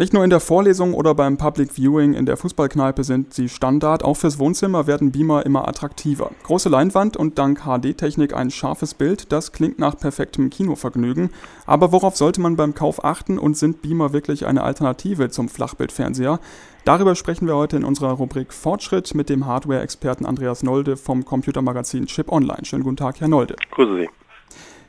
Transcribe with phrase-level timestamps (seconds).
[0.00, 4.04] Nicht nur in der Vorlesung oder beim Public Viewing in der Fußballkneipe sind sie Standard,
[4.04, 6.30] auch fürs Wohnzimmer werden Beamer immer attraktiver.
[6.44, 11.30] Große Leinwand und dank HD-Technik ein scharfes Bild, das klingt nach perfektem Kinovergnügen.
[11.66, 16.38] Aber worauf sollte man beim Kauf achten und sind Beamer wirklich eine Alternative zum Flachbildfernseher?
[16.84, 22.06] Darüber sprechen wir heute in unserer Rubrik Fortschritt mit dem Hardware-Experten Andreas Nolde vom Computermagazin
[22.06, 22.64] Chip Online.
[22.64, 23.56] Schönen guten Tag, Herr Nolde.
[23.72, 24.08] Grüße Sie.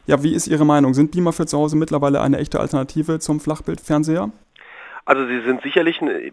[0.05, 0.93] Ja, wie ist Ihre Meinung?
[0.93, 4.31] Sind Beamer für zu Hause mittlerweile eine echte Alternative zum Flachbildfernseher?
[5.09, 6.31] Also sie sind sicherlich äh,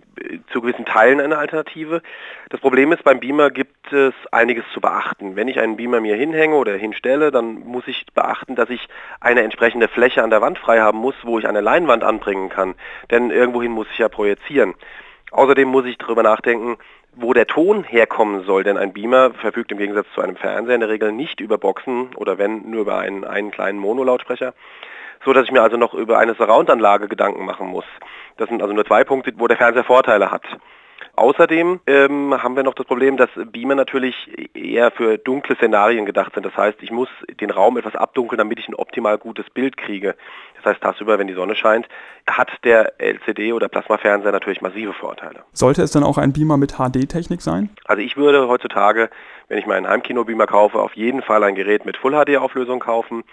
[0.53, 2.03] zu gewissen Teilen eine Alternative.
[2.51, 5.35] Das Problem ist, beim Beamer gibt es einiges zu beachten.
[5.35, 8.87] Wenn ich einen Beamer mir hinhänge oder hinstelle, dann muss ich beachten, dass ich
[9.19, 12.75] eine entsprechende Fläche an der Wand frei haben muss, wo ich eine Leinwand anbringen kann.
[13.11, 14.75] Denn irgendwohin muss ich ja projizieren.
[15.31, 16.77] Außerdem muss ich darüber nachdenken,
[17.15, 20.83] wo der Ton herkommen soll, denn ein Beamer verfügt im Gegensatz zu einem Fernseher in
[20.83, 24.53] der Regel nicht über Boxen oder wenn nur über einen, einen kleinen Monolautsprecher,
[25.27, 27.85] so dass ich mir also noch über eine Surround-Anlage Gedanken machen muss.
[28.37, 30.45] Das sind also nur zwei Punkte, wo der Fernseher Vorteile hat.
[31.17, 34.15] Außerdem ähm, haben wir noch das Problem, dass Beamer natürlich
[34.55, 36.45] eher für dunkle Szenarien gedacht sind.
[36.47, 37.09] Das heißt, ich muss
[37.41, 40.15] den Raum etwas abdunkeln, damit ich ein optimal gutes Bild kriege.
[40.57, 41.89] Das heißt, tagsüber, wenn die Sonne scheint,
[42.29, 45.41] hat der LCD- oder Plasmafernseher natürlich massive Vorteile.
[45.53, 47.71] Sollte es dann auch ein Beamer mit HD-Technik sein?
[47.87, 49.09] Also ich würde heutzutage,
[49.49, 53.25] wenn ich meinen Heimkino-Beamer kaufe, auf jeden Fall ein Gerät mit Full-HD-Auflösung kaufen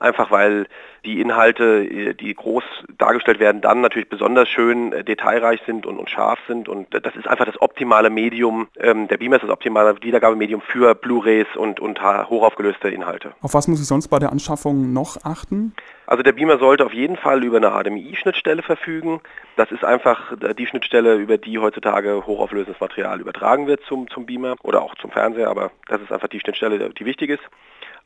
[0.00, 0.66] einfach weil
[1.04, 2.64] die Inhalte, die groß
[2.98, 7.16] dargestellt werden, dann natürlich besonders schön äh, detailreich sind und, und, scharf sind und das
[7.16, 11.80] ist einfach das optimale Medium, ähm, der Beamer ist das optimale Wiedergabemedium für Blu-rays und,
[11.80, 13.32] und hochaufgelöste Inhalte.
[13.42, 15.74] Auf was muss ich sonst bei der Anschaffung noch achten?
[16.06, 19.20] Also der Beamer sollte auf jeden Fall über eine HDMI-Schnittstelle verfügen.
[19.56, 24.56] Das ist einfach die Schnittstelle, über die heutzutage hochauflösendes Material übertragen wird zum, zum Beamer
[24.62, 27.42] oder auch zum Fernseher, aber das ist einfach die Schnittstelle, die wichtig ist.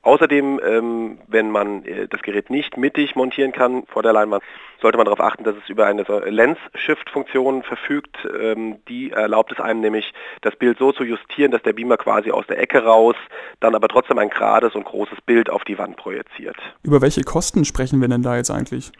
[0.04, 4.42] Außerdem, ähm, wenn man äh, das Gerät nicht mittig montieren kann vor der Leinwand,
[4.82, 8.14] sollte man darauf achten, dass es über eine Lens-Shift-Funktion verfügt.
[8.38, 12.30] Ähm, die erlaubt es einem nämlich, das Bild so zu justieren, dass der Beamer quasi
[12.30, 13.16] aus der Ecke raus,
[13.60, 16.56] dann aber trotzdem ein gerades und großes Bild auf die Wand projiziert.
[16.82, 18.92] Über welche Kosten sprechen wir denn da jetzt eigentlich?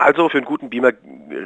[0.00, 0.92] Also für einen guten Beamer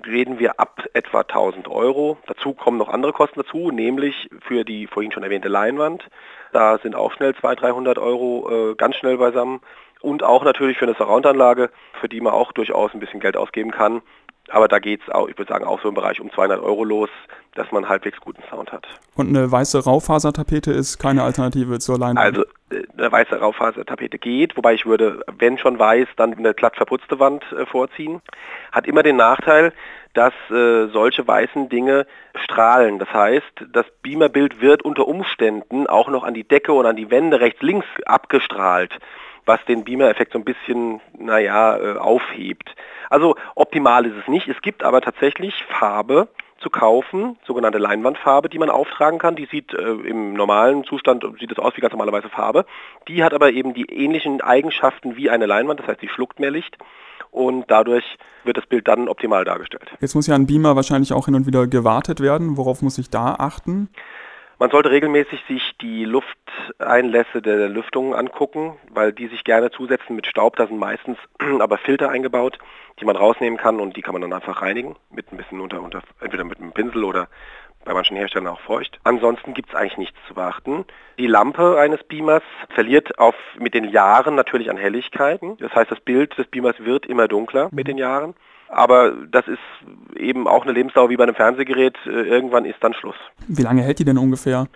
[0.07, 2.19] reden wir ab etwa 1000 Euro.
[2.27, 6.07] Dazu kommen noch andere Kosten dazu, nämlich für die vorhin schon erwähnte Leinwand.
[6.53, 9.63] Da sind auch schnell 200, 300 Euro äh, ganz schnell beisammen.
[10.03, 13.71] Und auch natürlich für eine Surround-Anlage, für die man auch durchaus ein bisschen Geld ausgeben
[13.71, 14.03] kann.
[14.53, 16.85] Aber da geht es auch, ich würde sagen, auch so im Bereich um 200 Euro
[16.85, 17.09] los,
[17.55, 18.87] dass man halbwegs guten Sound hat.
[19.17, 22.19] Und eine weiße Raufasertapete ist keine Alternative zur Leinwand?
[22.19, 26.77] Also äh, eine weiße Raufasertapete geht, wobei ich würde, wenn schon weiß, dann eine glatt
[26.77, 28.21] verputzte Wand äh, vorziehen.
[28.73, 29.73] Hat immer den Nachteil,
[30.13, 32.99] dass äh, solche weißen Dinge strahlen.
[32.99, 37.11] Das heißt, das Beamerbild wird unter Umständen auch noch an die Decke und an die
[37.11, 38.99] Wände rechts, links abgestrahlt,
[39.45, 42.75] was den Beamer-Effekt so ein bisschen, naja, äh, aufhebt.
[43.11, 44.49] Also optimal ist es nicht.
[44.49, 46.29] Es gibt aber tatsächlich Farbe,
[46.63, 49.37] zu kaufen, sogenannte Leinwandfarbe, die man auftragen kann.
[49.37, 52.65] Die sieht äh, im normalen Zustand sieht es aus wie ganz normale weiße Farbe.
[53.09, 56.51] Die hat aber eben die ähnlichen Eigenschaften wie eine Leinwand, das heißt, sie schluckt mehr
[56.51, 56.79] Licht
[57.31, 58.05] und dadurch
[58.45, 59.91] wird das Bild dann optimal dargestellt.
[60.01, 62.57] Jetzt muss ja ein Beamer wahrscheinlich auch hin und wieder gewartet werden.
[62.57, 63.89] Worauf muss ich da achten?
[64.63, 70.29] Man sollte regelmäßig sich die Lufteinlässe der Lüftung angucken, weil die sich gerne zusetzen mit
[70.29, 70.55] Staub.
[70.55, 71.19] Da sind meistens
[71.59, 72.61] aber Filter eingebaut,
[73.01, 75.83] die man rausnehmen kann und die kann man dann einfach reinigen mit ein bisschen unter,
[75.83, 77.27] unter entweder mit einem Pinsel oder
[77.85, 79.01] bei manchen Herstellern auch feucht.
[79.03, 80.85] Ansonsten gibt es eigentlich nichts zu beachten.
[81.19, 85.57] Die Lampe eines Beamers verliert auf, mit den Jahren natürlich an Helligkeiten.
[85.57, 88.37] Das heißt, das Bild des Beamers wird immer dunkler mit den Jahren.
[88.73, 89.59] Aber das ist
[90.17, 91.95] eben auch eine Lebensdauer wie bei einem Fernsehgerät.
[92.07, 93.17] Äh, irgendwann ist dann Schluss.
[93.47, 94.67] Wie lange hält die denn ungefähr?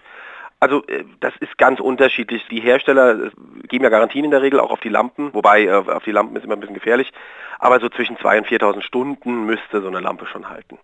[0.60, 2.42] Also äh, das ist ganz unterschiedlich.
[2.50, 3.30] Die Hersteller äh,
[3.68, 6.44] geben ja Garantien in der Regel auch auf die Lampen, wobei auf die Lampen ist
[6.44, 7.10] immer ein bisschen gefährlich.
[7.58, 10.76] Aber so zwischen 2.000 und 4.000 Stunden müsste so eine Lampe schon halten.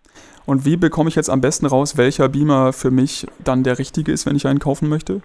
[0.47, 4.11] Und wie bekomme ich jetzt am besten raus, welcher Beamer für mich dann der richtige
[4.11, 5.21] ist, wenn ich einen kaufen möchte?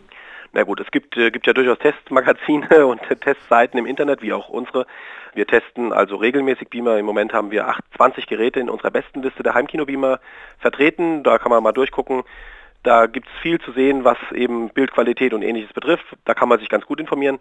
[0.58, 4.48] Na gut, es gibt, äh, gibt ja durchaus Testmagazine und Testseiten im Internet, wie auch
[4.48, 4.86] unsere.
[5.32, 6.98] Wir testen also regelmäßig Beamer.
[6.98, 10.18] Im Moment haben wir 28 Geräte in unserer besten Liste der Heimkino-Beamer
[10.58, 11.22] vertreten.
[11.22, 12.24] Da kann man mal durchgucken.
[12.82, 16.06] Da gibt es viel zu sehen, was eben Bildqualität und ähnliches betrifft.
[16.24, 17.38] Da kann man sich ganz gut informieren.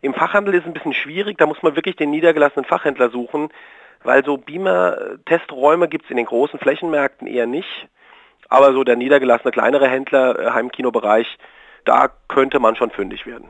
[0.00, 1.38] Im Fachhandel ist es ein bisschen schwierig.
[1.38, 3.48] Da muss man wirklich den niedergelassenen Fachhändler suchen,
[4.04, 7.88] weil so Beamer-Testräume gibt es in den großen Flächenmärkten eher nicht.
[8.48, 11.36] Aber so der niedergelassene kleinere Händler, äh, Heimkinobereich,
[11.84, 13.46] da könnte man schon fündig werden.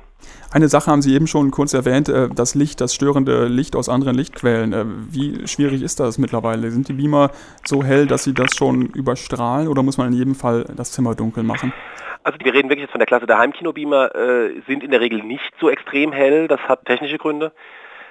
[0.52, 3.88] Eine Sache haben Sie eben schon kurz erwähnt, äh, das Licht, das störende Licht aus
[3.88, 4.72] anderen Lichtquellen.
[4.72, 6.70] Äh, wie schwierig ist das mittlerweile?
[6.70, 7.30] Sind die Beamer
[7.64, 11.14] so hell, dass sie das schon überstrahlen oder muss man in jedem Fall das Zimmer
[11.14, 11.72] dunkel machen?
[12.22, 15.22] Also wir reden wirklich jetzt von der Klasse der Heimkinobeamer, äh, sind in der Regel
[15.22, 17.52] nicht so extrem hell, das hat technische Gründe.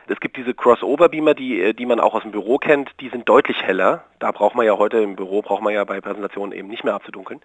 [0.08, 3.30] Es gibt diese Crossover-Beamer, die, äh, die man auch aus dem Büro kennt, die sind
[3.30, 4.04] deutlich heller.
[4.18, 6.96] Da braucht man ja heute im Büro, braucht man ja bei Präsentationen eben nicht mehr
[6.96, 7.42] abzudunkeln.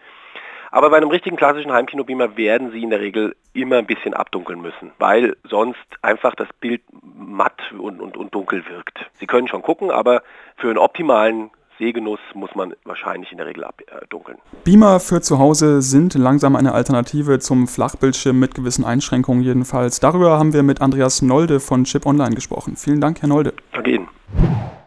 [0.75, 4.61] Aber bei einem richtigen klassischen Heimkinobeamer werden Sie in der Regel immer ein bisschen abdunkeln
[4.61, 6.83] müssen, weil sonst einfach das Bild
[7.17, 8.99] matt und, und, und dunkel wirkt.
[9.21, 10.25] Sie können schon gucken, aber
[10.57, 14.39] für einen optimalen Sehgenuss muss man wahrscheinlich in der Regel abdunkeln.
[14.65, 20.01] Beamer für zu Hause sind langsam eine Alternative zum Flachbildschirm mit gewissen Einschränkungen jedenfalls.
[20.01, 22.75] Darüber haben wir mit Andreas Nolde von Chip Online gesprochen.
[22.77, 23.55] Vielen Dank, Herr Nolde.
[23.73, 24.09] Danke Ihnen.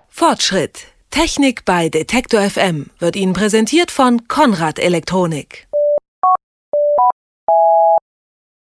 [0.10, 0.88] Fortschritt.
[1.12, 5.67] Technik bei Detektor FM wird Ihnen präsentiert von Konrad Elektronik.